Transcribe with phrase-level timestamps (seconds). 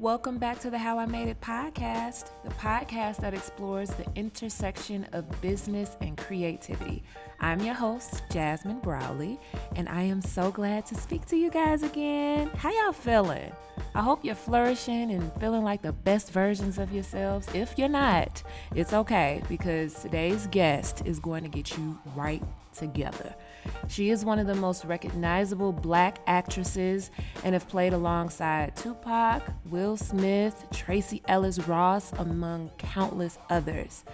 [0.00, 5.06] Welcome back to the How I Made It podcast, the podcast that explores the intersection
[5.12, 7.04] of business and creativity.
[7.38, 9.38] I'm your host, Jasmine Browley,
[9.76, 12.50] and I am so glad to speak to you guys again.
[12.56, 13.52] How y'all feeling?
[13.94, 17.46] I hope you're flourishing and feeling like the best versions of yourselves.
[17.54, 18.42] If you're not,
[18.74, 22.42] it's okay because today's guest is going to get you right
[22.76, 23.32] together.
[23.88, 27.10] She is one of the most recognizable black actresses
[27.44, 34.04] and have played alongside Tupac, Will Smith, Tracee Ellis Ross, among countless others.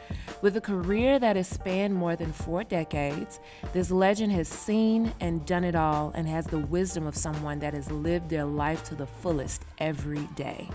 [0.42, 3.40] With a career that has spanned more than four decades,
[3.72, 7.74] this legend has seen and done it all and has the wisdom of someone that
[7.74, 10.68] has lived their life to the fullest every day.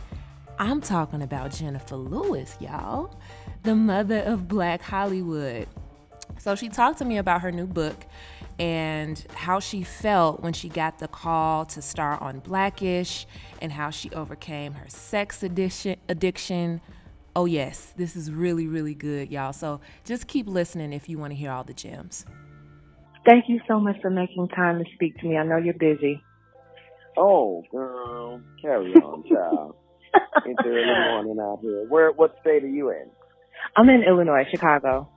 [0.58, 3.20] I'm talking about Jennifer Lewis, y'all,
[3.64, 5.68] the mother of Black Hollywood.
[6.38, 8.06] So she talked to me about her new book
[8.60, 13.26] and how she felt when she got the call to star on Blackish
[13.62, 16.82] and how she overcame her sex addiction addiction.
[17.36, 19.54] Oh yes, this is really really good, y'all.
[19.54, 22.26] So just keep listening if you want to hear all the gems.
[23.26, 25.36] Thank you so much for making time to speak to me.
[25.38, 26.22] I know you're busy.
[27.18, 29.76] Oh, girl, carry on, child.
[30.46, 31.86] it's early morning out here.
[31.90, 32.12] Where?
[32.12, 33.10] What state are you in?
[33.76, 35.10] I'm in Illinois, Chicago.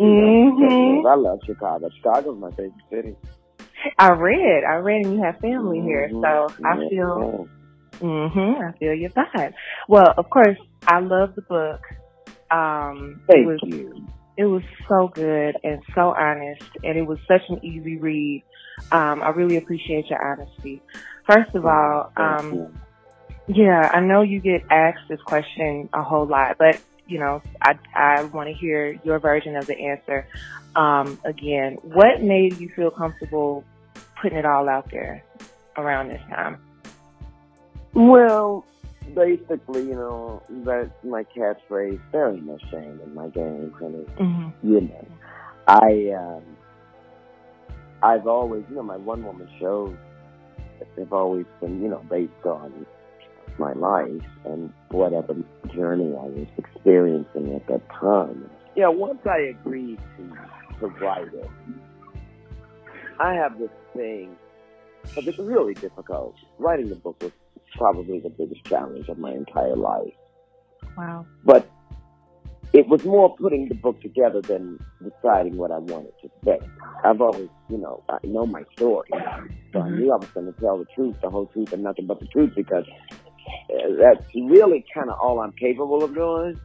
[0.00, 1.06] Mm-hmm.
[1.06, 1.88] I love Chicago.
[1.96, 3.16] Chicago's my favorite city.
[3.98, 6.22] I read, I read, and you have family here, mm-hmm.
[6.22, 7.48] so I feel.
[8.00, 8.62] Mm-hmm.
[8.62, 9.54] I feel your vibe.
[9.88, 11.80] Well, of course, I love the book.
[12.50, 14.06] Um, Thank it was, you.
[14.36, 18.44] It was so good and so honest, and it was such an easy read.
[18.92, 20.82] Um, I really appreciate your honesty.
[21.26, 22.78] First of all, um,
[23.48, 27.78] yeah, I know you get asked this question a whole lot, but you know, I,
[27.94, 30.26] I want to hear your version of the answer.
[30.74, 33.64] Um, again, what made you feel comfortable
[34.20, 35.22] putting it all out there
[35.76, 36.58] around this time?
[37.94, 38.64] Well,
[39.14, 42.00] basically, you know, that's my catchphrase.
[42.12, 44.04] There ain't no shame in my game, honey.
[44.18, 44.68] Mm-hmm.
[44.68, 45.06] You know,
[45.66, 46.42] I, um,
[48.02, 49.96] I've always, you know, my one woman shows
[50.98, 52.86] have always been, you know, based on
[53.58, 55.34] my life and whatever
[55.74, 58.50] journey I was experiencing at that time.
[58.74, 61.50] Yeah, once I agreed to, to write it,
[63.18, 64.36] I have this thing,
[65.14, 66.34] but it's really difficult.
[66.58, 67.32] Writing the book was
[67.74, 70.12] probably the biggest challenge of my entire life.
[70.96, 71.26] Wow.
[71.44, 71.68] But
[72.72, 76.58] it was more putting the book together than deciding what I wanted to say.
[77.04, 79.08] I've always, you know, I know my story.
[79.12, 79.78] So mm-hmm.
[79.78, 82.20] I knew I was going to tell the truth, the whole truth, and nothing but
[82.20, 82.84] the truth because
[83.98, 86.60] that's really kind of all I'm capable of doing.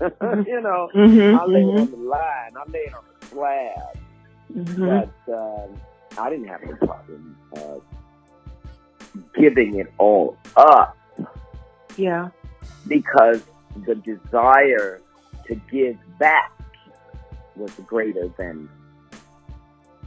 [0.00, 0.42] Mm-hmm.
[0.48, 1.80] you know, mm-hmm, I lay mm-hmm.
[1.80, 3.98] on the line, I lay it on the slab.
[4.54, 4.86] Mm-hmm.
[5.26, 5.66] But uh,
[6.18, 7.78] I didn't have any problem uh,
[9.34, 10.96] giving it all up.
[11.96, 12.28] Yeah.
[12.86, 13.42] Because
[13.86, 15.00] the desire
[15.46, 16.52] to give back
[17.56, 18.68] was greater than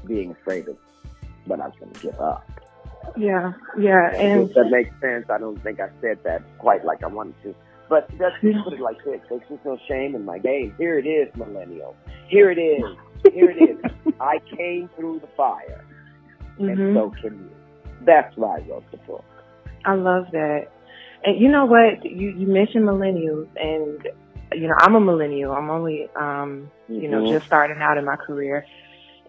[0.06, 0.78] being afraid of
[1.46, 2.50] what I was going to give up.
[3.16, 5.26] Yeah, yeah, and if that makes sense.
[5.30, 7.56] I don't think I said that quite like I wanted to,
[7.90, 10.76] but let's just put it like this: there's just no shame in my game.
[10.78, 11.96] Here it is, millennial.
[12.28, 12.84] Here it is.
[13.34, 14.14] Here it is.
[14.20, 15.84] I came through the fire,
[16.60, 16.70] mm-hmm.
[16.70, 17.52] and so can you.
[18.06, 19.26] That's why I wrote the book.
[19.86, 20.68] I love that.
[21.24, 22.06] And you know what?
[22.06, 24.08] You you mentioned millennials, and
[24.54, 25.54] you know I'm a millennial.
[25.54, 27.12] I'm only um you mm-hmm.
[27.12, 28.66] know just starting out in my career,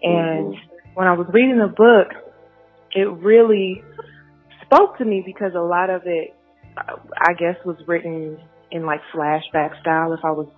[0.02, 0.94] and mm-hmm.
[0.94, 2.27] when I was reading the book
[2.94, 3.82] it really
[4.64, 6.34] spoke to me because a lot of it,
[6.76, 8.38] I guess, was written
[8.70, 10.48] in like flashback style if I was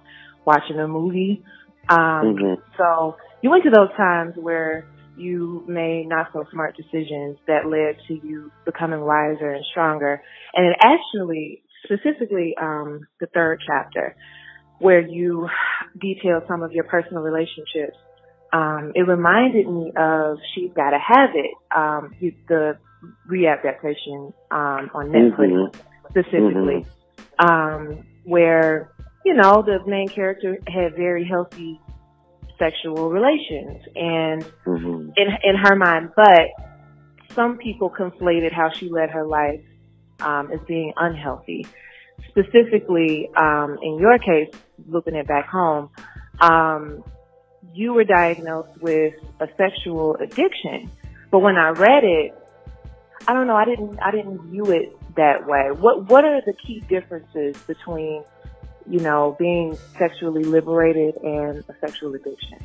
[0.45, 1.43] watching a movie.
[1.89, 2.55] Um, mm-hmm.
[2.77, 4.87] So you went to those times where
[5.17, 10.23] you made not so smart decisions that led to you becoming wiser and stronger.
[10.55, 14.17] And it actually, specifically, um, the third chapter,
[14.79, 15.49] where you
[16.01, 17.97] detail some of your personal relationships
[18.53, 22.15] um, it reminded me of She's Gotta Have It, um,
[22.49, 22.79] the
[23.31, 26.11] readaptation um, on Netflix mm-hmm.
[26.11, 26.87] specifically,
[27.39, 27.47] mm-hmm.
[27.47, 28.93] um, where
[29.25, 31.81] you know the main character had very healthy
[32.59, 35.11] sexual relations, and mm-hmm.
[35.17, 36.49] in in her mind, but
[37.35, 39.63] some people conflated how she led her life
[40.21, 41.67] um, as being unhealthy.
[42.29, 44.53] Specifically, um, in your case,
[44.89, 45.91] looking at back home,
[46.41, 47.03] um,
[47.73, 50.91] you were diagnosed with a sexual addiction.
[51.31, 52.35] But when I read it,
[53.29, 55.71] I don't know, I didn't I didn't view it that way.
[55.71, 58.25] What what are the key differences between,
[58.89, 62.59] you know, being sexually liberated and a sexual addiction?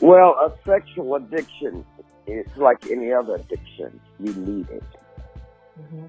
[0.00, 1.84] Well, a sexual addiction
[2.26, 4.00] it's like any other addiction.
[4.18, 4.82] You need it.
[5.80, 6.06] Mm-hmm.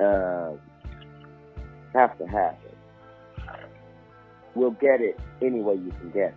[0.00, 0.56] Uh,
[1.92, 2.71] have to have it.
[4.54, 6.34] We'll get it any way you can get it.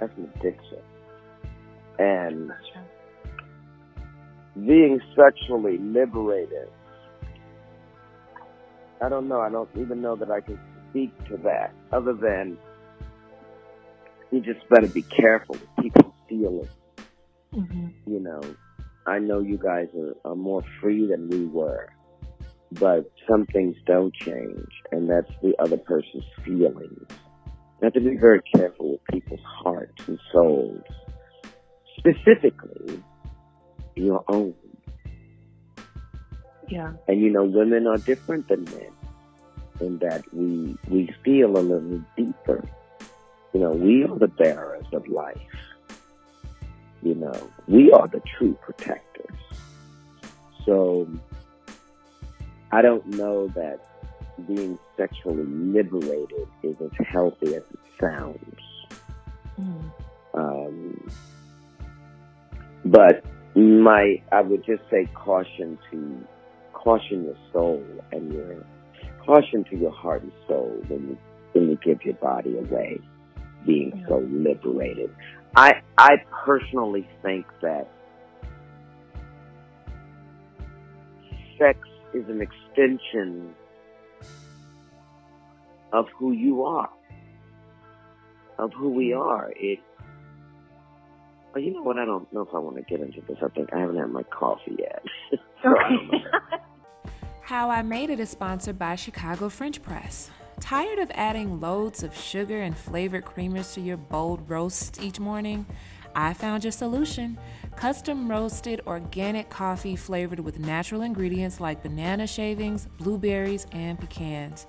[0.00, 0.78] That's an addiction.
[1.98, 2.52] And
[4.66, 6.68] being sexually liberated,
[9.02, 9.40] I don't know.
[9.40, 10.58] I don't even know that I can
[10.90, 12.58] speak to that other than
[14.30, 16.68] you just better be careful with people's feelings.
[17.54, 17.88] Mm-hmm.
[18.06, 18.40] You know,
[19.06, 21.88] I know you guys are, are more free than we were,
[22.72, 27.06] but some things don't change, and that's the other person's feelings.
[27.46, 30.82] You have to be very careful with people's hearts and souls,
[31.98, 33.02] specifically
[33.96, 34.54] your own.
[36.68, 36.92] Yeah.
[37.08, 38.92] And you know, women are different than men
[39.80, 42.68] in that we we feel a little deeper.
[43.52, 45.38] You know, we are the bearers of life.
[47.02, 49.36] You know, we are the true protectors.
[50.64, 51.08] So
[52.72, 53.80] I don't know that
[54.46, 58.60] being sexually liberated is as healthy as it sounds.
[59.60, 59.90] Mm.
[60.34, 61.10] Um,
[62.84, 63.24] but
[63.54, 66.26] my, I would just say caution to
[66.72, 68.64] caution your soul and your
[69.24, 71.18] caution to your heart and soul when you
[71.52, 72.98] when you give your body away,
[73.66, 74.08] being yeah.
[74.08, 75.10] so liberated.
[75.56, 77.88] I I personally think that
[81.58, 81.78] sex
[82.14, 83.54] is an extension
[85.92, 86.90] of who you are,
[88.58, 89.52] of who we are.
[89.56, 89.80] It.
[91.52, 91.98] Well, you know what?
[91.98, 93.38] I don't know if I want to get into this.
[93.42, 95.02] I think I haven't had my coffee yet.
[95.62, 96.24] so okay.
[97.42, 100.30] How I Made It is sponsored by Chicago French Press.
[100.60, 105.66] Tired of adding loads of sugar and flavored creamers to your bold roasts each morning?
[106.14, 107.38] I found your solution
[107.76, 114.66] custom roasted organic coffee flavored with natural ingredients like banana shavings, blueberries, and pecans.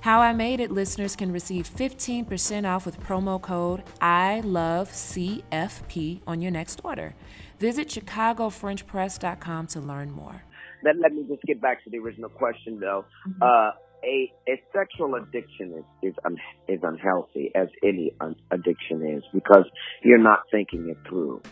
[0.00, 6.20] How I Made It listeners can receive 15% off with promo code I love CFP
[6.26, 7.14] on your next order.
[7.58, 10.44] Visit chicagofrenchpress.com to learn more.
[10.82, 13.04] Then let me just get back to the original question though.
[13.26, 13.42] Mm-hmm.
[13.42, 13.70] Uh,
[14.04, 16.36] a, a sexual addiction is is, un,
[16.68, 19.64] is unhealthy as any un, addiction is because
[20.04, 21.42] you're not thinking it through.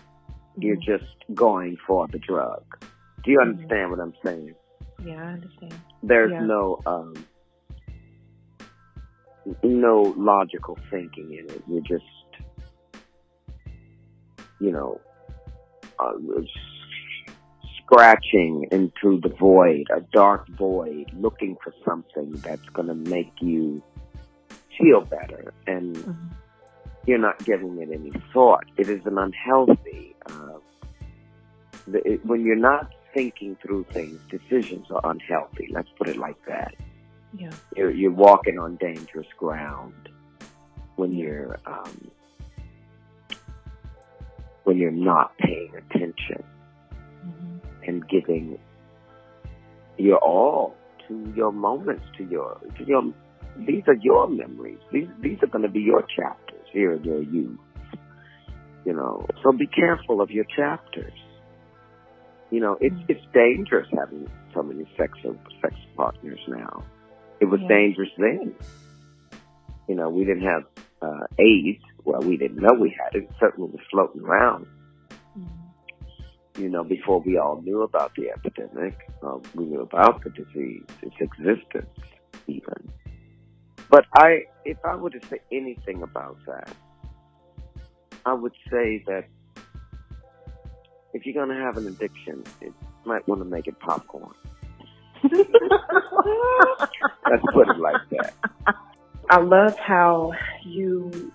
[0.55, 0.63] Mm-hmm.
[0.63, 2.63] You're just going for the drug.
[3.25, 3.51] Do you mm-hmm.
[3.51, 4.55] understand what I'm saying?
[5.05, 5.75] Yeah, I understand.
[6.03, 6.45] There's yeah.
[6.45, 7.15] no um,
[9.63, 11.63] no logical thinking in it.
[11.69, 12.05] You're just,
[14.61, 15.01] you know,
[15.99, 16.13] uh,
[17.83, 23.83] scratching into the void, a dark void, looking for something that's going to make you
[24.79, 25.53] feel better.
[25.67, 26.29] And mm-hmm.
[27.07, 28.65] you're not giving it any thought.
[28.77, 30.14] It is an unhealthy,
[31.87, 35.69] it, when you're not thinking through things, decisions are unhealthy.
[35.71, 36.75] Let's put it like that.
[37.37, 37.51] Yeah.
[37.77, 40.09] You're, you're walking on dangerous ground
[40.97, 42.11] when you're, um,
[44.65, 46.43] when you're not paying attention
[47.87, 48.59] and giving
[49.99, 50.75] your all
[51.09, 53.13] to your moments, to your, to your,
[53.59, 54.79] these are your memories.
[54.93, 57.59] These, these are going to be your chapters here in your youth.
[58.85, 61.13] You know, so be careful of your chapters.
[62.55, 63.13] You know, it's, mm-hmm.
[63.13, 65.19] it's dangerous having so many sex,
[65.61, 66.85] sex partners now.
[67.41, 67.69] It was yeah.
[67.69, 68.55] dangerous then.
[69.89, 70.63] You know, we didn't have,
[71.03, 71.83] uh, AIDS.
[72.05, 73.25] Well, we didn't know we had it.
[73.25, 74.67] It certainly was floating around
[76.59, 80.85] you know, before we all knew about the epidemic, um, we knew about the disease,
[81.03, 81.99] its existence,
[82.47, 82.93] even.
[83.91, 86.71] But I, if I were to say anything about that,
[88.25, 89.25] I would say that
[91.15, 94.35] if you're going to have an addiction, you might want to make it popcorn.
[95.23, 95.43] Let's
[97.55, 98.35] put it like that.
[99.31, 100.33] I love how
[100.65, 101.33] you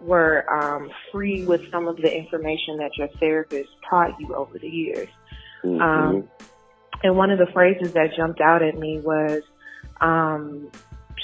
[0.00, 4.68] were um, free with some of the information that your therapist taught you over the
[4.68, 5.08] years.
[5.64, 5.82] Mm-hmm.
[5.82, 6.28] Um,
[7.02, 9.42] and one of the phrases that jumped out at me was
[10.00, 10.70] um,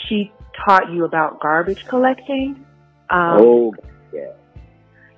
[0.08, 0.32] she
[0.66, 2.66] taught you about garbage collecting.
[3.08, 3.74] Um, oh,
[4.12, 4.32] yeah.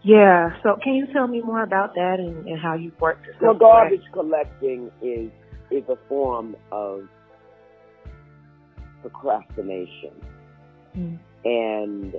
[0.06, 0.50] Yeah.
[0.62, 3.26] So, can you tell me more about that and, and how you worked?
[3.42, 5.30] Well, garbage collecting is
[5.70, 7.08] is a form of
[9.02, 10.12] procrastination,
[10.96, 11.18] mm.
[11.44, 12.14] and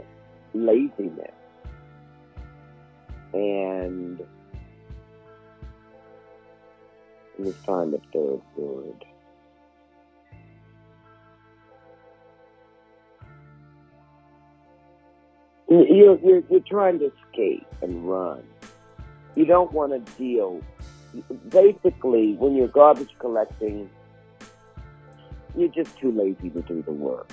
[0.54, 1.32] laziness
[3.34, 4.20] and
[7.38, 9.06] let me find the third word.
[15.70, 18.44] You're, you're, you're trying to escape and run
[19.38, 20.62] you don't want to deal.
[21.50, 23.88] Basically, when you're garbage collecting,
[25.56, 27.30] you're just too lazy to do the work.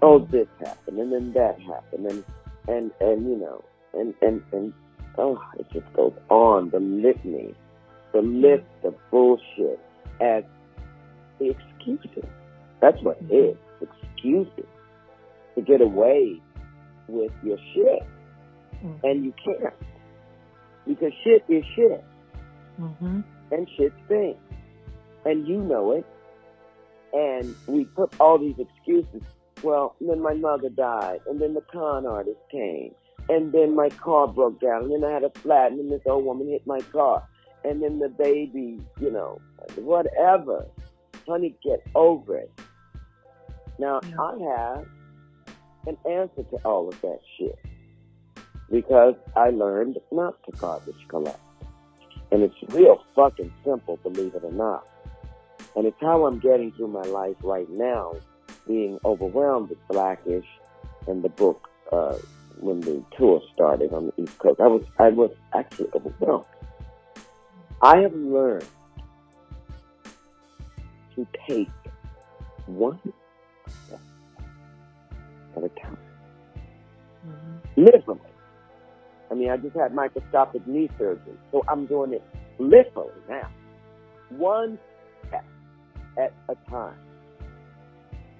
[0.00, 2.24] Oh, this happened, and then that happened, and
[2.66, 3.62] and and you know,
[3.92, 4.72] and and and
[5.18, 7.54] oh, it just goes on the litany,
[8.12, 9.78] the list of bullshit
[10.22, 10.44] as
[11.40, 12.24] excuses.
[12.80, 13.56] That's what it is.
[13.82, 14.64] Excuses
[15.56, 16.40] to get away
[17.08, 18.02] with your shit.
[18.84, 19.06] Mm-hmm.
[19.06, 19.74] And you can't.
[20.86, 22.04] Because shit is shit.
[22.80, 23.20] Mm-hmm.
[23.50, 24.40] And shit stinks.
[25.24, 26.06] And you know it.
[27.12, 29.22] And we put all these excuses.
[29.62, 31.20] Well, then my mother died.
[31.26, 32.94] And then the con artist came.
[33.28, 34.84] And then my car broke down.
[34.84, 35.72] And then I had a flat.
[35.72, 37.26] And then this old woman hit my car.
[37.64, 39.40] And then the baby, you know,
[39.76, 40.66] whatever.
[41.26, 42.52] Honey, get over it.
[43.78, 44.20] Now, yeah.
[44.20, 44.86] I have
[45.86, 47.58] an answer to all of that shit
[48.70, 51.40] because I learned not to garbage collect.
[52.30, 54.86] And it's real fucking simple, believe it or not.
[55.74, 58.14] And it's how I'm getting through my life right now,
[58.66, 60.46] being overwhelmed with Blackish
[61.06, 62.16] and the book uh,
[62.60, 64.60] when the tour started on the East Coast.
[64.60, 66.44] I was I was actually overwhelmed.
[67.80, 68.66] I have learned
[71.14, 71.70] to take
[72.66, 73.00] one
[75.64, 75.98] a time.
[77.26, 77.84] Mm-hmm.
[77.84, 78.20] Literally.
[79.30, 82.22] I mean, I just had microscopic knee surgery, so I'm doing it
[82.58, 83.48] literally now.
[84.30, 84.78] One
[85.26, 85.44] step
[86.18, 86.98] at a time.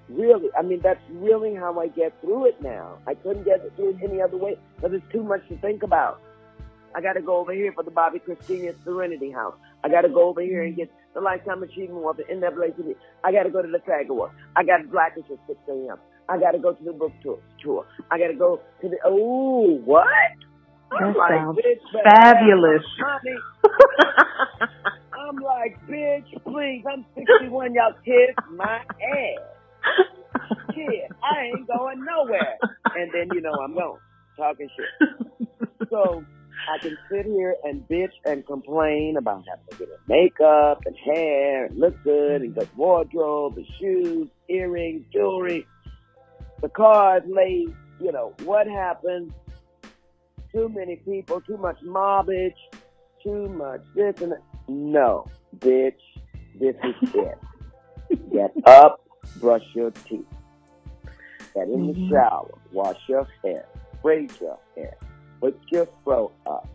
[0.09, 2.99] Really, I mean, that's really how I get through it now.
[3.07, 6.23] I couldn't get through it any other way because it's too much to think about.
[6.95, 9.55] I got to go over here for the Bobbi Kristina Serenity House.
[9.85, 12.97] I got to go over here and get the Lifetime Achievement Award, the NAACP.
[13.23, 14.31] I got to go to the SAG Award.
[14.57, 15.99] I got to Blackish at 6 a.m.
[16.29, 17.39] I got to go to the book tour.
[17.63, 17.87] tour.
[18.11, 20.07] I got to go to the, oh, what?
[20.91, 21.59] That like, sounds
[22.05, 22.83] fabulous.
[25.19, 29.43] I'm like, bitch, please, I'm 61, y'all kiss my ass.
[30.75, 32.57] Kid, I ain't going nowhere.
[32.97, 33.99] And then, you know, I'm going,
[34.37, 35.09] talking shit.
[35.91, 36.25] So,
[36.69, 41.67] I can sit here and bitch and complain about having to get makeup and hair
[41.67, 45.67] and look good and good wardrobe and shoes, earrings, jewelry.
[46.61, 47.75] The car is late.
[48.01, 49.33] You know, what happens?
[50.53, 52.57] Too many people, too much mobbage,
[53.23, 54.43] too much this and that.
[54.69, 55.27] No,
[55.59, 55.95] bitch,
[56.59, 58.33] this is it.
[58.33, 59.01] Get up,
[59.37, 60.25] brush your teeth.
[61.55, 62.11] Get in the mm-hmm.
[62.11, 63.67] shower, wash your hair,
[64.03, 64.97] braid your hair,
[65.41, 66.69] put your throat up.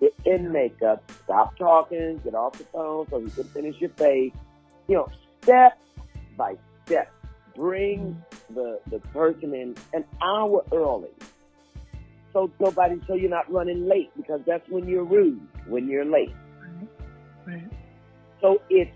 [0.00, 4.32] Get in makeup, stop talking, get off the phone so you can finish your face.
[4.88, 5.08] You know,
[5.42, 5.78] step
[6.36, 6.56] by
[6.86, 7.13] step.
[7.54, 8.22] Bring
[8.54, 11.10] the, the person in an hour early.
[12.32, 16.34] So nobody, so you're not running late because that's when you're rude, when you're late.
[16.60, 16.88] Right.
[17.46, 17.72] right.
[18.40, 18.90] So it's,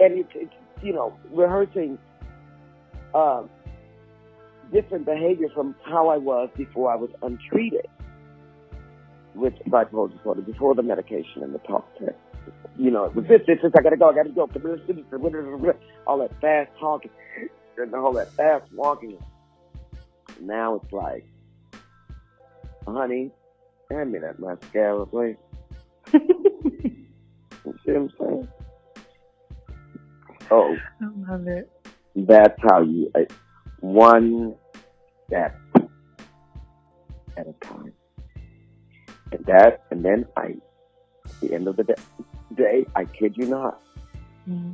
[0.00, 1.96] and it's, it's, you know, rehearsing,
[3.14, 3.48] um,
[4.72, 7.86] different behavior from how I was before I was untreated
[9.34, 12.16] with bipolar disorder, before the medication and the talk test.
[12.76, 14.68] You know, with this, this, this, I gotta go, I gotta go, up to the
[14.68, 15.04] medicine
[16.06, 17.10] all that fast talking
[17.82, 19.18] and all that fast walking.
[20.40, 21.24] Now it's like,
[22.86, 23.30] honey,
[23.90, 25.36] hand me that mascara, please.
[26.12, 26.20] you
[27.84, 28.48] see what I'm saying?
[30.50, 31.70] Oh, I love it.
[32.16, 33.20] That's how you, uh,
[33.80, 34.54] one
[35.26, 35.56] step
[37.36, 37.92] at a time.
[39.32, 40.56] And that, and then I,
[41.24, 41.94] at the end of the day,
[42.56, 43.80] day I kid you not,
[44.48, 44.72] mm-hmm.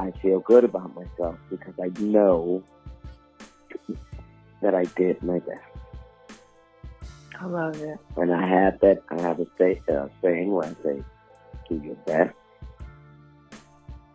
[0.00, 2.64] I feel good about myself because I know
[4.62, 5.60] that I did my best.
[7.38, 7.98] I love it.
[8.16, 11.04] And I have that, I have a say, uh, saying where I say,
[11.68, 12.34] do your best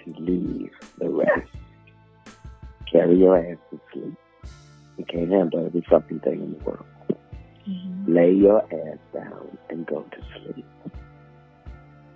[0.03, 1.51] to leave the rest.
[2.91, 4.15] Carry your ass to sleep.
[4.97, 6.85] You can't handle every fucking thing in the world.
[7.67, 8.15] Mm-hmm.
[8.15, 10.65] Lay your ass down and go to sleep.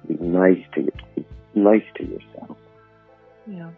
[0.08, 2.58] Be nice to your, be nice to yourself.
[3.50, 3.72] Yeah.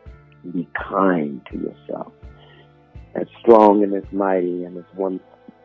[0.51, 2.11] Be kind to yourself.
[3.15, 5.19] As strong and as mighty and as one,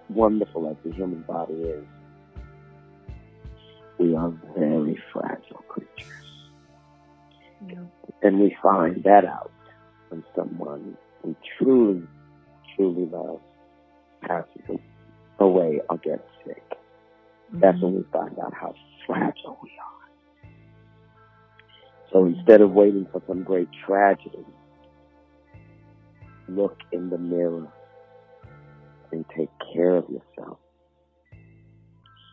[0.09, 1.85] wonderful as the human body is,
[3.99, 6.07] we are very fragile creatures.
[7.67, 7.85] Yeah.
[8.23, 9.53] And we find that out
[10.09, 12.03] when someone we truly
[12.77, 13.41] truly love
[14.21, 14.81] passes
[15.39, 16.63] away or gets sick.
[16.71, 17.61] Mm-hmm.
[17.61, 18.75] That's when we find out how
[19.07, 20.06] fragile we are.
[22.13, 24.45] So instead of waiting for some great tragedy,
[26.49, 27.69] look in the mirror
[29.13, 30.59] and take care of yourself.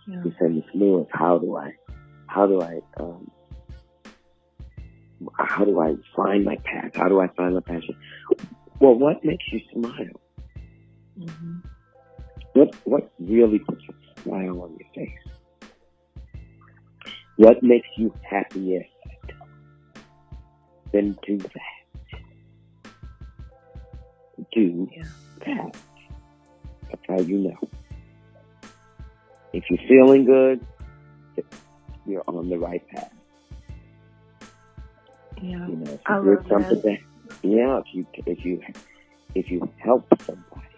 [0.08, 0.24] Yeah.
[0.24, 1.74] He said, Miss Lewis, how do I,
[2.28, 3.32] how do I, um,
[5.38, 6.92] how do I find my path?
[6.96, 7.96] How do I find my passion?
[8.80, 10.22] Well, what makes you smile?
[11.18, 11.60] Mm-hmm.
[12.54, 15.70] What what really puts a smile on your face?
[17.38, 18.93] What makes you happiest?
[20.94, 22.22] Then do that.
[24.54, 24.88] Do
[25.40, 25.76] that.
[26.90, 27.58] That's how you know.
[29.54, 30.66] If you're feeling good,
[32.06, 33.12] you're on the right path.
[35.42, 37.00] Yeah, you know, if you I something that.
[37.42, 38.62] yeah, if you if you
[39.36, 40.78] if you help somebody,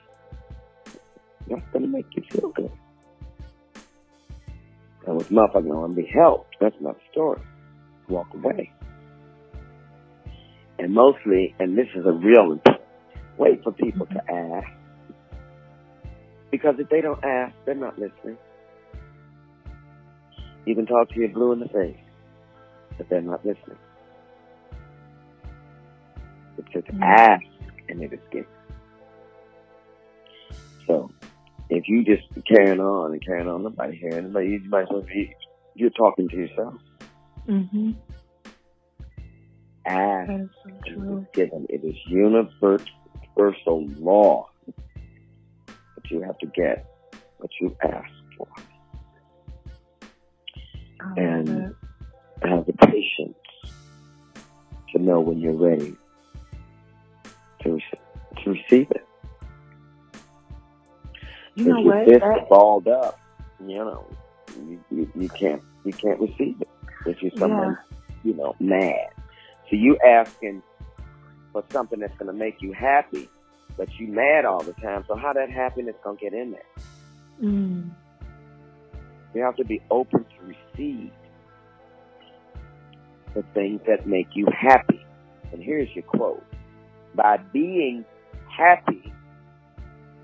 [1.50, 2.72] that's gonna make you feel good.
[5.06, 7.42] And with motherfucker want to be helped, that's not the story.
[8.08, 8.72] Walk away.
[10.78, 12.60] And mostly, and this is a real
[13.38, 14.68] wait for people to ask.
[16.52, 18.38] Because if they don't ask, they're not listening.
[20.66, 21.98] You can talk to your blue in the face,
[22.98, 23.78] but they're not listening.
[26.58, 27.04] It's says mm-hmm.
[27.04, 27.44] ask
[27.90, 28.48] and it is given.
[30.88, 31.12] So
[31.70, 35.02] if you just carrying on and carrying on, nobody hearing but you might as well
[35.02, 35.36] be
[35.76, 36.74] you're talking to yourself.
[37.48, 37.92] Mm-hmm.
[39.86, 41.28] Ask that is so true.
[41.34, 41.66] given.
[41.70, 46.86] It is universal law that you have to get
[47.38, 48.48] what you ask for.
[51.18, 51.76] and
[52.44, 53.38] have the patience
[54.92, 55.96] to know when you're ready
[57.64, 57.80] to,
[58.44, 59.06] to receive it.
[61.56, 61.92] You know?
[62.02, 63.20] If you're balled up,
[63.62, 64.06] you know,
[64.68, 66.70] you, you, you, can't you can't receive it.
[67.06, 67.98] If you're someone, yeah.
[68.24, 69.10] you know, mad.
[69.70, 70.62] So you asking
[71.52, 73.30] for something that's going to make you happy,
[73.78, 75.04] but you mad all the time.
[75.08, 76.62] So how that happiness going to get in there?
[77.42, 77.92] Mm.
[79.34, 81.12] You have to be open to receive
[83.34, 85.06] the things that make you happy.
[85.52, 86.44] And here's your quote
[87.16, 88.06] by being
[88.50, 89.14] happy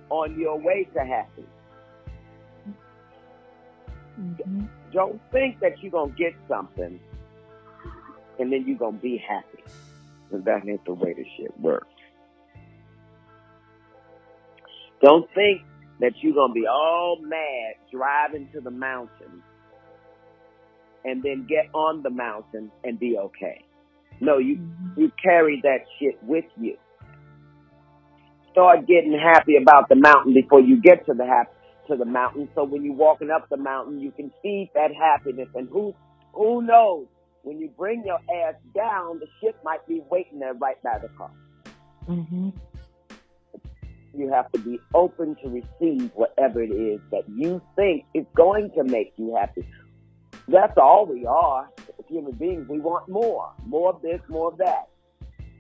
[0.09, 1.45] on your way to happy.
[4.19, 4.65] Mm-hmm.
[4.93, 6.99] Don't think that you're going to get something
[8.41, 9.63] and then you're to be happy.
[10.27, 11.87] Because that ain't the way this shit works.
[15.01, 15.61] Don't think
[15.99, 19.43] that you're to be all mad driving to the mountain
[21.05, 23.63] and then get on the mountain and be okay.
[24.19, 24.59] No, you
[24.97, 26.77] you carry that shit with you.
[28.51, 31.25] Start getting happy about the mountain before you get to the
[31.87, 32.49] to the mountain.
[32.53, 35.47] So when you're walking up the mountain, you can see that happiness.
[35.55, 35.95] And who
[36.33, 37.07] who knows
[37.43, 41.09] when you bring your ass down, the ship might be waiting there right by the
[41.09, 41.31] car.
[42.07, 42.49] Mm-hmm.
[44.13, 48.71] You have to be open to receive whatever it is that you think is going
[48.71, 49.65] to make you happy.
[50.47, 52.67] That's all we are As human beings.
[52.67, 54.89] We want more, more of this, more of that.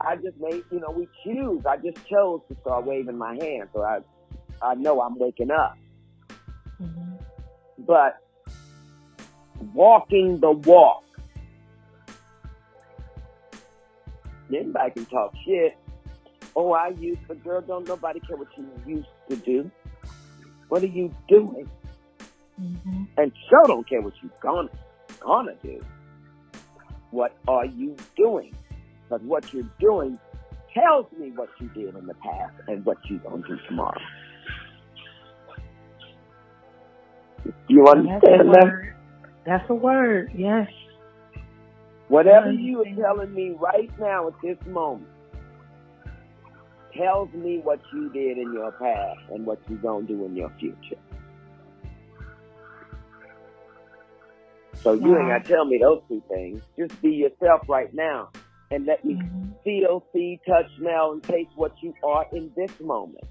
[0.01, 1.63] I just made, you know, we choose.
[1.65, 3.99] I just chose to start waving my hand, so I,
[4.61, 5.77] I know I'm waking up.
[6.81, 7.15] Mm-hmm.
[7.79, 8.17] But
[9.73, 11.03] walking the walk,
[14.53, 15.77] anybody can talk shit.
[16.55, 19.71] Oh, I used, but girl, don't nobody care what you used to do.
[20.69, 21.69] What are you doing?
[22.61, 23.03] Mm-hmm.
[23.17, 24.69] And sure don't care what you're gonna
[25.19, 25.83] gonna do.
[27.11, 28.55] What are you doing?
[29.03, 30.17] Because what you're doing
[30.73, 33.99] tells me what you did in the past and what you're gonna do tomorrow.
[37.67, 38.93] You understand That's that?
[39.45, 40.69] That's a word, yes.
[42.11, 45.07] Whatever you are telling me right now at this moment
[46.93, 50.35] tells me what you did in your past and what you're going to do in
[50.35, 50.99] your future.
[54.73, 56.61] So you ain't got to tell me those two things.
[56.77, 58.27] Just be yourself right now
[58.71, 59.51] and let me mm-hmm.
[59.63, 63.23] feel, see, touch, smell, and taste what you are in this moment.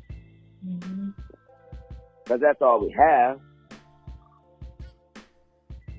[0.64, 2.36] Because mm-hmm.
[2.40, 3.40] that's all we have.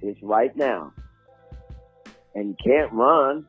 [0.02, 0.94] It's right now.
[2.36, 3.46] And you can't run.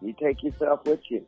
[0.00, 1.26] You take yourself with you.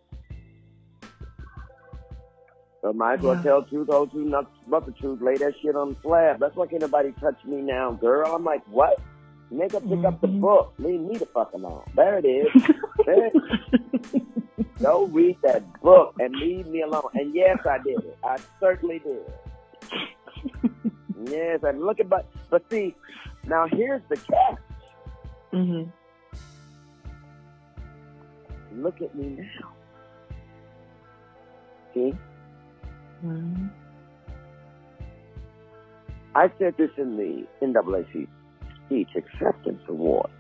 [2.83, 3.43] So might as well yeah.
[3.43, 5.23] tell truth, whole truth, not but the truth.
[5.23, 6.39] Lay that shit on the slab.
[6.39, 8.35] That's why can't nobody touch me now, girl.
[8.35, 9.01] I'm like, what?
[9.51, 10.07] Nigga, pick mm-hmm.
[10.07, 10.41] up the mm-hmm.
[10.41, 10.75] book.
[10.79, 11.83] Leave me the fuck alone.
[11.95, 12.47] There it is.
[13.07, 13.31] there
[14.83, 17.09] Go read that book and leave me alone.
[17.15, 18.19] And yes, I did it.
[18.23, 19.33] I certainly did.
[21.31, 22.95] yes, and look at but but see,
[23.47, 24.59] now here's the catch.
[25.55, 25.91] Mm-hmm.
[28.77, 29.73] Look at me now.
[31.95, 32.13] See?
[33.25, 33.67] Mm-hmm.
[36.35, 38.27] I said this in the NAACP
[38.87, 40.31] Speech Acceptance Award.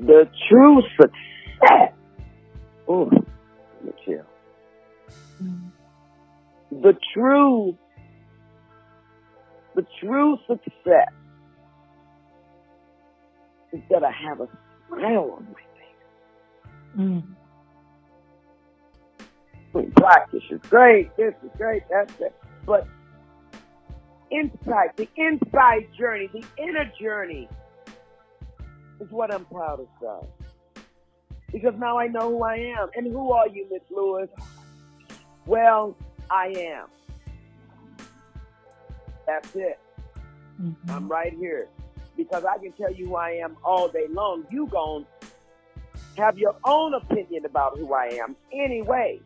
[0.00, 1.94] The true success.
[2.86, 4.26] Oh, let me chill.
[5.42, 6.82] Mm-hmm.
[6.82, 7.76] The true,
[9.74, 11.12] the true success
[13.76, 14.48] is that I have a
[14.88, 17.24] smile on my face.
[19.76, 19.92] Mm.
[19.96, 21.14] Practice is great.
[21.16, 21.82] This is great.
[21.90, 22.34] That's it.
[22.64, 22.86] But
[24.30, 27.48] inside, the inside journey, the inner journey
[29.00, 30.26] is what I'm proudest of.
[31.52, 32.88] Because now I know who I am.
[32.96, 34.28] And who are you, Miss Lewis?
[35.44, 35.96] Well,
[36.30, 36.86] I am.
[39.26, 39.78] That's it.
[40.60, 40.90] Mm-hmm.
[40.90, 41.68] I'm right here.
[42.16, 44.46] Because I can tell you who I am all day long.
[44.50, 45.06] You gon'
[46.16, 49.20] have your own opinion about who I am anyway.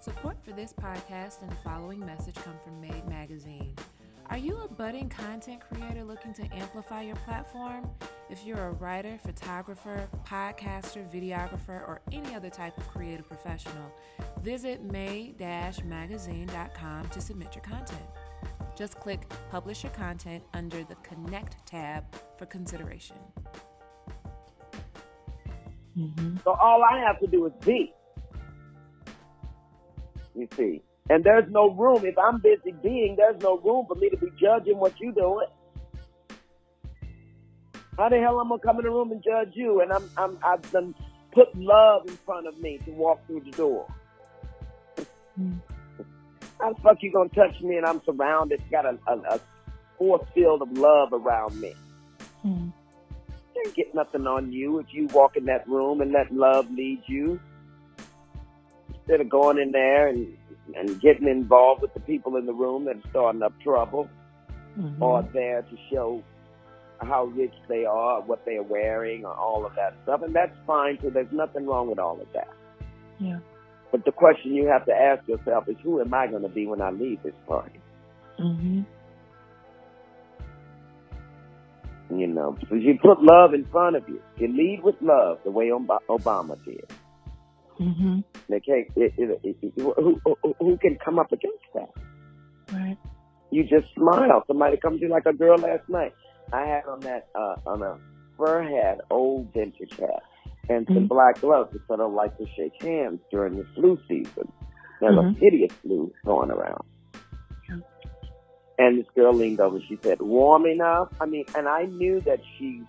[0.00, 3.74] Support for this podcast and the following message come from Made Magazine.
[4.30, 7.90] Are you a budding content creator looking to amplify your platform?
[8.28, 13.90] If you're a writer, photographer, podcaster, videographer, or any other type of creative professional,
[14.42, 18.02] visit may-magazine.com to submit your content.
[18.78, 22.04] Just click Publish Your Content under the Connect tab
[22.38, 23.16] for consideration.
[25.98, 26.36] Mm-hmm.
[26.44, 27.92] So all I have to do is be.
[30.36, 30.80] You see.
[31.10, 32.04] And there's no room.
[32.04, 35.48] If I'm busy being, there's no room for me to be judging what you're doing.
[37.96, 39.80] How the hell am I gonna come in the room and judge you?
[39.80, 40.94] And I'm, I'm, I've done
[41.32, 43.92] put love in front of me to walk through the door.
[45.40, 45.58] Mm.
[46.60, 49.40] How the fuck you gonna touch me and I'm surrounded, got a, a, a
[49.96, 51.74] force field of love around me?
[52.44, 52.72] Mm.
[53.54, 57.02] Can't get nothing on you if you walk in that room and let love lead
[57.06, 57.40] you.
[58.94, 60.36] Instead of going in there and
[60.76, 64.08] and getting involved with the people in the room that are starting up trouble
[64.78, 65.02] mm-hmm.
[65.02, 66.22] or there to show
[67.00, 70.22] how rich they are, what they're wearing, or all of that stuff.
[70.22, 72.48] And that's fine, so there's nothing wrong with all of that.
[73.18, 73.38] Yeah.
[73.90, 76.66] But the question you have to ask yourself is who am I going to be
[76.66, 77.80] when I leave this party?
[78.38, 78.82] Mm-hmm.
[82.18, 84.20] You know, so you put love in front of you.
[84.38, 86.90] You lead with love, the way Obama did.
[87.78, 88.20] Mm-hmm.
[88.48, 88.88] They can't.
[88.96, 91.90] It, it, it, who, who, who can come up against that?
[92.72, 92.96] Right.
[93.50, 94.42] You just smile.
[94.46, 96.14] Somebody comes to you like a girl last night.
[96.52, 97.98] I had on that uh, on a
[98.36, 100.22] fur hat, old vintage hat,
[100.68, 101.06] and some mm-hmm.
[101.06, 104.52] black gloves because I don't like to shake hands during the flu season.
[105.00, 105.36] There's mm-hmm.
[105.36, 106.84] a hideous flu going around.
[108.80, 109.80] And this girl leaned over.
[109.88, 112.82] She said, "Warm enough." I mean, and I knew that she,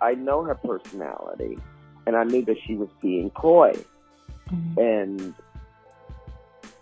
[0.00, 1.58] I know her personality,
[2.06, 3.72] and I knew that she was being coy.
[4.48, 4.78] Mm-hmm.
[4.78, 5.34] And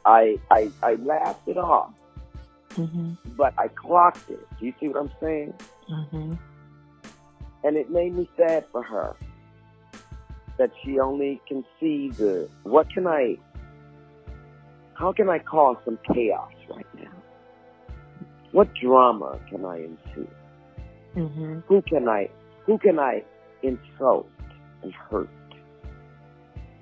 [0.05, 1.95] I, I, I laughed it off,
[2.75, 3.13] mm-hmm.
[3.35, 4.47] but I clocked it.
[4.61, 5.55] Do you see what I'm saying?
[5.91, 6.35] Mm-hmm.
[7.67, 9.17] And it made me sad for her
[10.59, 13.37] that she only can see the, what can I,
[14.95, 17.11] how can I cause some chaos right now?
[18.53, 20.29] What drama can I ensue?
[21.17, 21.61] Mm-hmm.
[21.67, 22.31] Who can I,
[22.67, 23.25] who can I
[23.63, 24.29] insult
[24.83, 25.29] and hurt?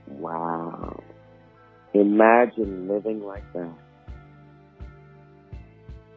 [0.06, 1.02] Wow.
[1.94, 3.74] Imagine living like that.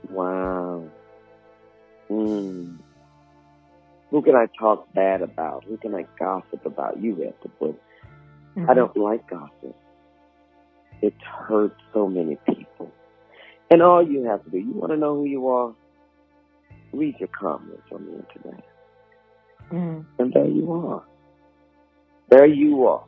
[0.09, 0.83] Wow.
[2.09, 2.77] Mm.
[4.15, 5.65] Who can I talk bad about?
[5.65, 7.01] Who can I gossip about?
[7.01, 7.77] You have to put.
[8.55, 8.69] Mm-hmm.
[8.69, 9.75] I don't like gossip.
[11.01, 12.93] It hurts so many people.
[13.69, 15.75] And all you have to do, you want to know who you are?
[16.93, 18.63] Read your comments on the internet.
[19.73, 20.05] Mm.
[20.17, 21.03] And there you are.
[22.29, 23.03] There you are.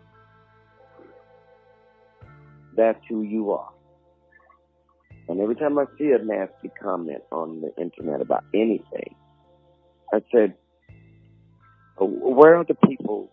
[2.75, 3.71] That's who you are.
[5.29, 9.15] And every time I see a nasty comment on the internet about anything,
[10.13, 10.53] I said,
[12.05, 13.31] where are the people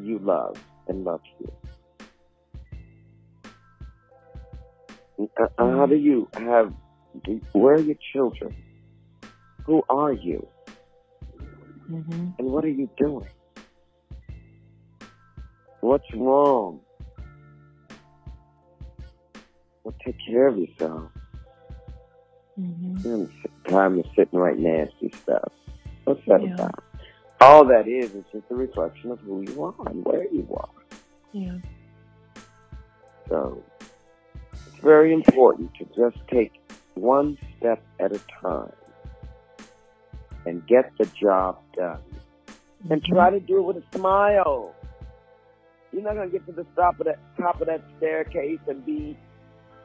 [0.00, 0.56] you love
[0.88, 1.52] and love you?
[5.38, 6.72] Uh, uh, how do you have,
[7.52, 8.56] where are your children?
[9.66, 10.46] Who are you?
[11.90, 12.28] Mm-hmm.
[12.38, 13.28] And what are you doing?
[15.80, 16.80] What's wrong?
[19.84, 21.10] Well, take care of yourself.
[22.58, 23.24] Mm-hmm.
[23.68, 25.52] Time to sit and write nasty stuff.
[26.04, 26.54] What's that yeah.
[26.54, 26.84] about?
[27.42, 30.68] All that is is just a reflection of who you are and where you are.
[31.32, 31.58] Yeah.
[33.28, 33.60] So
[34.52, 36.52] it's very important to just take
[36.94, 38.72] one step at a time
[40.46, 41.98] and get the job done.
[41.98, 42.92] Mm-hmm.
[42.92, 44.72] And try to do it with a smile.
[45.92, 49.16] You're not gonna get to the top of that top of that staircase and be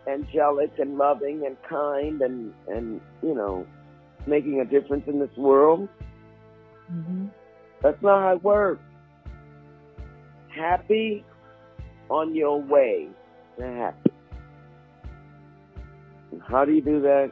[0.07, 3.65] angelic and loving and kind and and you know
[4.27, 5.89] making a difference in this world.
[6.91, 7.25] Mm-hmm.
[7.81, 8.81] That's not how it works.
[10.49, 11.23] Happy
[12.09, 13.09] on your way
[13.57, 14.11] to happy.
[16.31, 17.31] And how do you do that?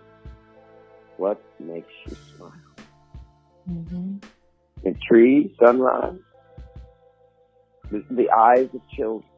[1.18, 2.52] What makes you smile?
[3.70, 4.18] Mm-hmm.
[4.84, 6.20] The trees, sunrise,
[7.90, 9.30] the, the eyes of children,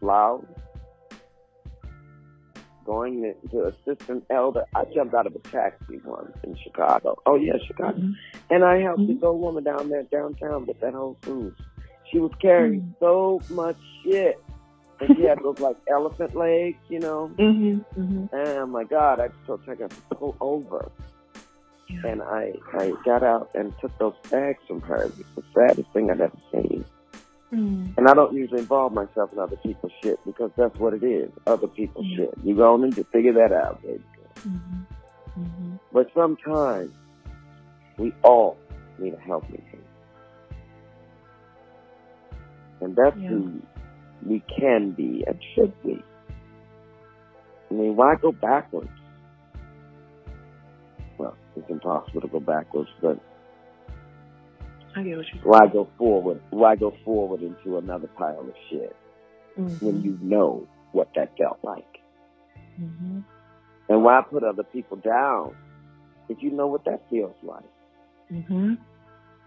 [0.00, 0.44] flowers,
[2.86, 4.64] going to assistant elder.
[4.74, 7.16] I jumped out of a taxi once in Chicago.
[7.26, 7.98] Oh yeah, Chicago.
[7.98, 8.12] Mm-hmm.
[8.50, 9.14] And I helped mm-hmm.
[9.14, 11.60] this old woman down there downtown with that Whole Foods.
[12.10, 13.04] She was carrying mm-hmm.
[13.04, 14.40] so much shit.
[15.00, 17.30] And she had those like elephant legs, you know.
[17.38, 18.00] Mm-hmm.
[18.00, 18.34] Mm-hmm.
[18.34, 20.90] And my God, I just felt like I could pull over.
[21.88, 22.10] Yeah.
[22.10, 25.04] And I I got out and took those bags from her.
[25.04, 26.84] It was the saddest thing I'd ever seen.
[27.52, 27.96] Mm.
[27.96, 31.30] And I don't usually involve myself in other people's shit because that's what it is,
[31.46, 32.16] other people's mm.
[32.16, 32.34] shit.
[32.42, 34.02] You go on to figure that out, baby.
[34.40, 35.40] Mm-hmm.
[35.40, 35.76] Mm-hmm.
[35.92, 36.92] But sometimes
[37.98, 38.56] we all
[38.98, 39.82] need a helping hand.
[42.80, 43.28] And that's yeah.
[43.28, 43.62] who
[44.24, 46.02] we can be and should be.
[47.70, 48.90] I mean, why go backwards?
[51.18, 53.18] Well, it's impossible to go backwards, but
[54.96, 56.40] I get what you Why go forward?
[56.50, 58.96] Why go forward into another pile of shit
[59.58, 59.84] mm-hmm.
[59.84, 61.84] when you know what that felt like?
[62.80, 63.20] Mm-hmm.
[63.88, 65.54] And why put other people down
[66.28, 67.64] if you know what that feels like?
[68.32, 68.74] Mm-hmm.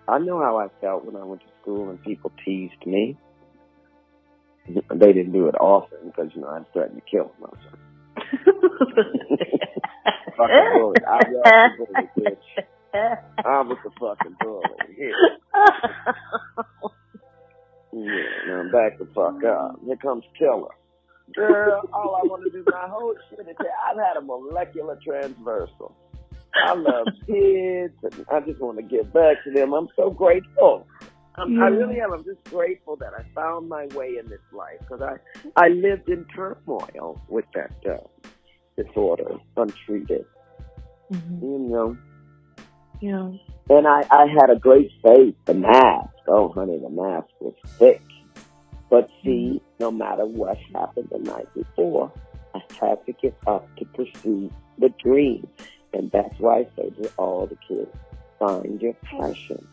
[0.08, 3.18] I know how I felt when I went to school and people teased me.
[4.68, 7.52] They didn't do it often because you know I'd threaten to kill them.
[10.38, 10.96] fucking bully.
[11.08, 12.48] I was the bully, bitch.
[12.94, 14.64] I was the fucking bully.
[14.98, 15.12] Yeah.
[19.34, 19.80] fuck up.
[19.86, 20.70] Here comes Killer.
[21.36, 24.98] Girl, all I want to do my whole shit is say I've had a molecular
[25.06, 25.96] transversal.
[26.56, 29.74] I love kids, and I just want to give back to them.
[29.74, 30.88] I'm so grateful.
[31.36, 31.66] I'm, yeah.
[31.66, 32.14] I really am.
[32.14, 35.18] I'm just grateful that I found my way in this life because I
[35.56, 37.98] I lived in turmoil with that uh,
[38.82, 40.26] disorder, untreated.
[41.12, 41.44] Mm-hmm.
[41.44, 41.98] You know,
[43.02, 43.32] yeah.
[43.70, 45.36] And I, I had a great faith.
[45.46, 48.02] The mask, oh honey, the mask was thick.
[48.90, 52.12] But see, no matter what happened the night before,
[52.56, 55.48] I had to get up to pursue the dream.
[55.94, 57.96] And that's why I say to all the kids,
[58.40, 59.68] find your passion.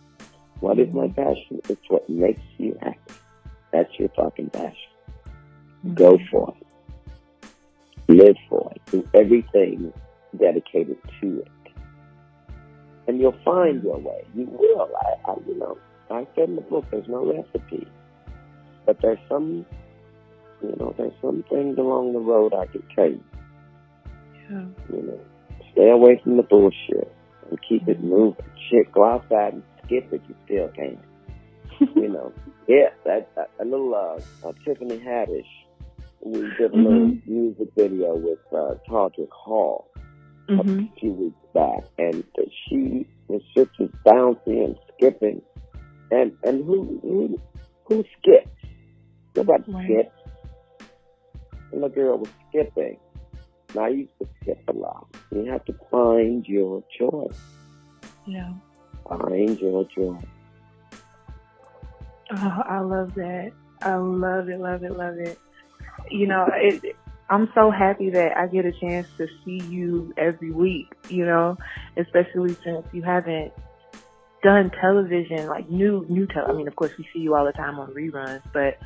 [0.61, 1.61] What is my passion?
[1.68, 2.98] It's what makes you happy.
[3.72, 4.76] That's your fucking passion.
[5.85, 5.94] Mm-hmm.
[5.94, 7.48] Go for it.
[8.09, 8.83] Live for it.
[8.90, 9.92] Do everything
[10.38, 11.48] dedicated to it
[13.07, 14.24] and you'll find your way.
[14.35, 14.88] You will.
[14.96, 15.79] I, I you know,
[16.11, 17.87] I said in the book, there's no recipe,
[18.87, 19.66] but there's some,
[20.62, 23.25] you know, there's some things along the road I can tell you.
[24.51, 24.64] Yeah.
[24.92, 25.20] You know,
[25.72, 27.12] stay away from the bullshit
[27.51, 27.90] and keep mm-hmm.
[27.90, 28.44] it moving.
[28.70, 30.22] Shit, go outside and skip it.
[30.29, 30.99] You still can.
[31.94, 32.33] you know,
[32.66, 35.44] yeah, that, that a little uh, uh, Tiffany Haddish.
[36.20, 36.83] We did a mm-hmm.
[36.83, 39.88] little music video with uh, Todrick Hall
[40.49, 40.81] mm-hmm.
[40.81, 42.25] a few weeks back, and
[42.68, 43.70] she was just
[44.05, 45.42] bouncing and skipping,
[46.11, 47.40] and and who who
[47.85, 48.05] who
[49.44, 49.68] skips?
[49.68, 49.85] Nobody right.
[49.85, 50.90] skips.
[51.72, 52.99] And the girl was skipping.
[53.70, 55.07] And I used to skip a lot.
[55.31, 57.27] You have to find your joy.
[58.27, 58.53] Yeah.
[59.09, 60.18] Find your joy.
[62.33, 63.53] Oh, I love that.
[63.83, 65.38] I love it, love it, love it.
[66.11, 66.96] You know, it,
[67.29, 71.57] I'm so happy that I get a chance to see you every week, you know,
[71.96, 73.53] especially since you haven't
[74.42, 76.46] done television, like new, new tele.
[76.49, 78.79] I mean, of course, we see you all the time on reruns, but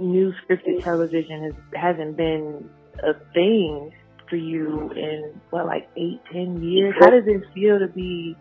[0.00, 2.68] new scripted television has, hasn't been
[3.02, 3.92] a thing
[4.28, 6.94] for you in what, like eight, ten years?
[6.98, 8.36] How does it feel to be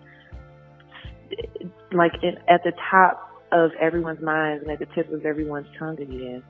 [1.91, 5.99] like in, at the top of everyone's minds and at the tip of everyone's tongue
[5.99, 6.43] again?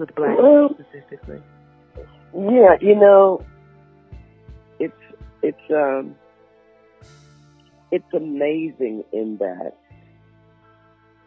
[0.00, 1.40] with black well, specifically?
[2.34, 3.44] Yeah, you know,
[4.80, 4.94] it's
[5.42, 6.16] it's um
[7.92, 9.76] it's amazing in that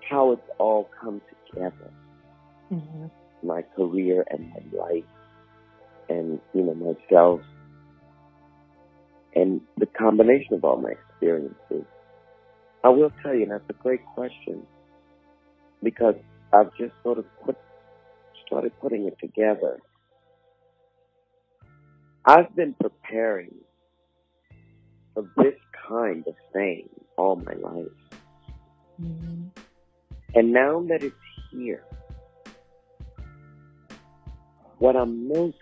[0.10, 1.22] how it's all come
[1.54, 1.92] together.
[2.72, 3.48] Mm-hmm.
[3.48, 5.04] My career and my life,
[6.10, 7.42] and you know myself,
[9.36, 11.86] and the combination of all my experiences.
[12.84, 14.64] I will tell you, and that's a great question,
[15.82, 16.16] because
[16.52, 17.58] I've just sort of put
[18.46, 19.80] started putting it together,
[22.26, 23.56] I've been preparing
[25.14, 25.56] for this
[25.88, 27.88] kind of thing all my life.
[29.02, 29.48] Mm-hmm.
[30.36, 31.16] And now that it's
[31.54, 31.84] here,
[34.80, 35.58] what I'm most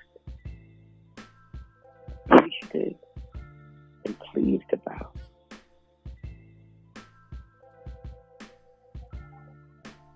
[2.26, 2.96] appreciative
[4.06, 5.16] and pleased about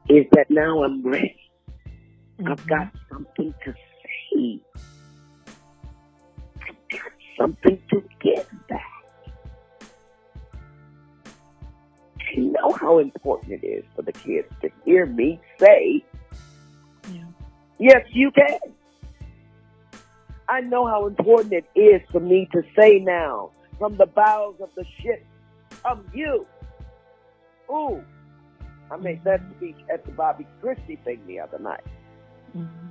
[0.09, 1.35] is that now I'm ready.
[2.39, 2.51] Mm-hmm.
[2.51, 4.59] I've got something to say.
[6.61, 8.44] I've got something to give
[12.65, 16.03] know how important it is for the kids to hear me say,
[17.11, 17.23] yeah.
[17.79, 18.59] yes, you can.
[20.47, 24.69] I know how important it is for me to say now from the bowels of
[24.75, 25.25] the ship,
[25.83, 26.45] of you.
[27.69, 28.03] Ooh,
[28.91, 29.57] I made that mm-hmm.
[29.57, 31.83] speech at the Bobbi Kristina thing the other night.
[32.55, 32.85] Mm-hmm.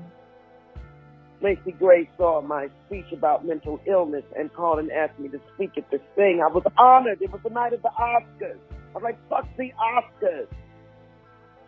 [1.40, 5.72] Macy Gray saw my speech about mental illness and called and asked me to speak
[5.76, 6.42] at this thing.
[6.42, 7.20] I was honored.
[7.20, 8.58] It was the night of the Oscars.
[8.94, 10.46] I was like, fuck the Oscars.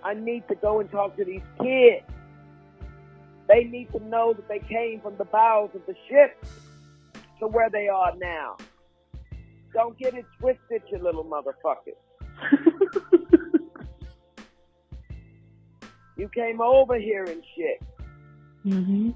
[0.04, 2.04] I need to go and talk to these kids.
[3.48, 6.44] They need to know that they came from the bowels of the ship
[7.40, 8.56] to where they are now.
[9.74, 11.96] Don't get it twisted, you little motherfuckers.
[16.16, 17.82] you came over here and shit.
[18.64, 19.10] Mm-hmm.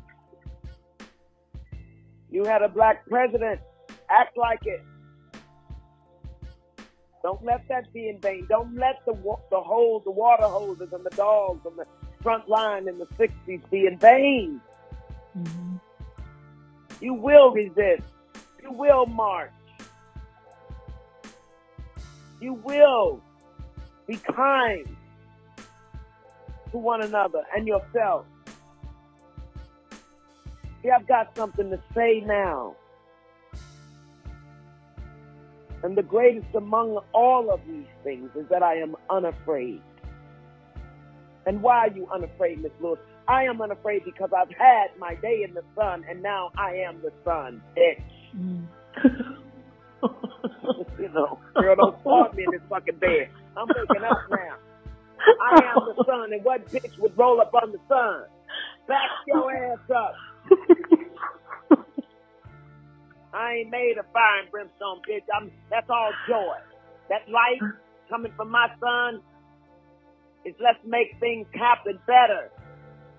[2.31, 3.61] You had a black president.
[4.09, 4.83] Act like it.
[7.23, 8.47] Don't let that be in vain.
[8.49, 9.13] Don't let the
[9.51, 11.87] the hole, the water hoses, and the dogs on the
[12.23, 14.61] front line in the '60s be in vain.
[15.39, 15.77] Mm-hmm.
[17.01, 18.09] You will resist.
[18.63, 19.51] You will march.
[22.41, 23.23] You will
[24.07, 24.97] be kind
[26.71, 28.25] to one another and yourself.
[30.83, 32.77] See, I've got something to say now.
[35.83, 39.81] And the greatest among all of these things is that I am unafraid.
[41.47, 42.99] And why are you unafraid, Miss Lewis?
[43.27, 47.01] I am unafraid because I've had my day in the sun and now I am
[47.03, 48.03] the sun, bitch.
[48.37, 48.67] Mm.
[50.99, 53.29] you know, girl, don't start me in this fucking bed.
[53.57, 54.57] I'm waking up now.
[55.43, 58.25] I am the sun, and what bitch would roll up on the sun?
[58.89, 60.15] Back your ass up.
[63.33, 65.25] I ain't made of fire and brimstone, bitch.
[65.35, 66.57] I'm that's all joy.
[67.09, 67.61] That light
[68.09, 69.21] coming from my son
[70.45, 72.51] is let's make things happen better.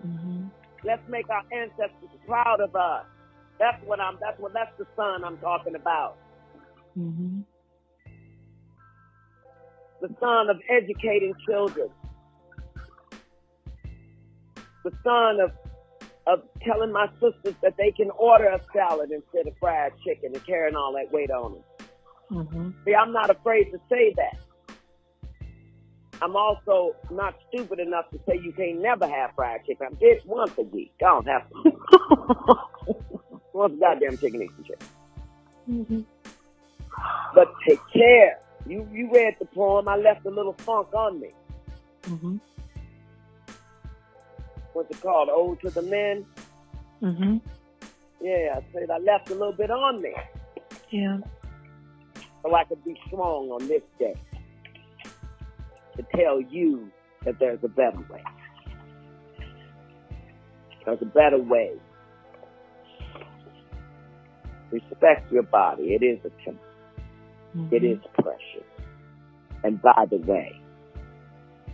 [0.05, 0.47] Mm-hmm.
[0.83, 3.05] Let's make our ancestors proud of us.
[3.59, 4.17] That's what I'm.
[4.19, 4.53] That's what.
[4.53, 6.17] That's the son I'm talking about.
[6.97, 7.41] Mm-hmm.
[10.01, 11.89] The son of educating children.
[14.83, 15.51] The son of
[16.27, 20.45] of telling my sisters that they can order a salad instead of fried chicken and
[20.45, 21.63] carrying all that weight on them.
[22.31, 22.69] Mm-hmm.
[22.85, 24.37] See, I'm not afraid to say that.
[26.21, 29.87] I'm also not stupid enough to say you can't never have fried chicken.
[29.87, 30.93] I'm just once a week.
[31.01, 32.55] I don't have to.
[33.53, 34.87] once goddamn chicken eats chicken.
[35.69, 36.01] Mm-hmm.
[37.33, 38.39] But take care.
[38.67, 39.87] You you read the poem.
[39.87, 41.29] I left a little funk on me.
[42.03, 42.37] Mm-hmm
[44.73, 45.29] what's it called?
[45.31, 46.25] Ode to the Men.
[47.01, 47.41] Mm Mhm.
[48.21, 50.29] Yeah, I said I left a little bit on there.
[50.91, 51.17] Yeah.
[52.43, 54.15] So I could be strong on this day
[55.95, 56.91] to tell you
[57.25, 58.23] that there's a better way.
[60.85, 61.73] There's a better way.
[64.71, 65.93] Respect your body.
[65.93, 66.65] It is a temple.
[67.55, 67.75] Mm-hmm.
[67.75, 68.67] It is precious.
[69.63, 70.59] And by the way,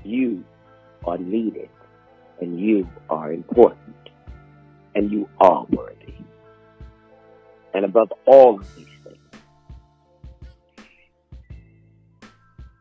[0.04, 0.44] you
[1.06, 1.70] are needed
[2.42, 3.96] and you are important
[4.96, 6.14] and you are worthy.
[7.74, 9.18] And above all of these things,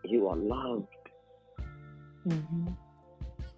[0.05, 0.87] you are loved.
[2.27, 2.69] Mm-hmm.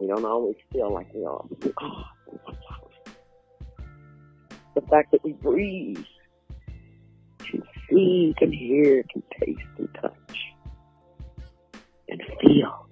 [0.00, 1.44] We don't always feel like we are.
[1.80, 2.04] Oh,
[4.74, 6.04] the fact that we breathe,
[7.38, 10.36] can see, can hear, can taste and touch,
[12.08, 12.88] and feel.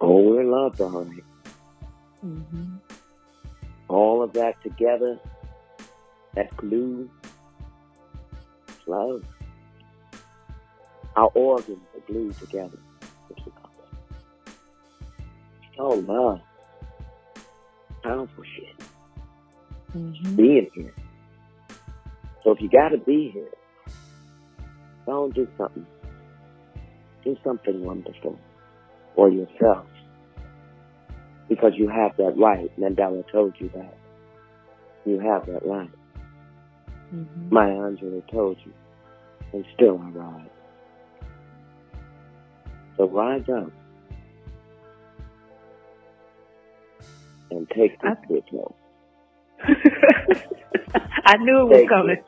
[0.00, 1.22] Oh, we're loved, all right.
[2.24, 2.76] Mm-hmm.
[3.88, 5.18] All of that together,
[6.34, 7.10] that glue,
[8.86, 9.24] love.
[11.14, 12.78] Our organs are glued together.
[15.78, 16.40] Oh, love.
[18.02, 18.86] Powerful shit.
[19.94, 20.36] Mm-hmm.
[20.36, 20.94] Being here.
[22.42, 23.50] So if you gotta be here,
[25.06, 25.86] don't do something.
[27.24, 28.38] Do something wonderful
[29.14, 29.86] for yourself
[31.48, 32.70] because you have that right.
[32.78, 33.96] Mandela told you that.
[35.04, 35.90] You have that right.
[37.14, 37.54] Mm-hmm.
[37.54, 38.72] Maya Angelou told you,
[39.52, 40.48] and sealed I rise.
[42.96, 43.70] So rise up
[47.50, 48.74] and take this signal
[51.26, 52.22] I knew it was coming.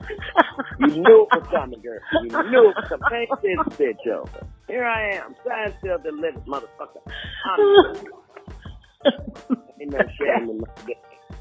[0.81, 2.01] you knew it was coming, girl.
[2.23, 3.09] You knew it was coming.
[3.11, 4.47] Take this bitch over.
[4.67, 7.01] Here I am, signed, still delivered, motherfucker.
[9.81, 10.97] Ain't no shame in my game.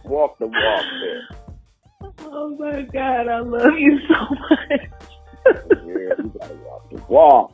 [0.06, 1.28] Walk the walk, there.
[2.22, 4.82] Oh my God, I love you so much.
[5.86, 7.54] yeah, you gotta walk the walk.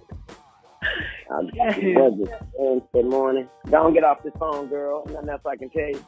[1.31, 1.79] I'm yes.
[2.53, 3.49] Wednesday morning.
[3.69, 5.05] Don't get off this phone, girl.
[5.09, 6.05] Nothing else I can tell you.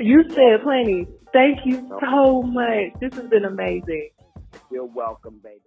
[0.00, 1.06] You said plenty.
[1.32, 3.00] Thank you so much.
[3.00, 4.10] This has been amazing.
[4.70, 5.60] You're welcome, baby.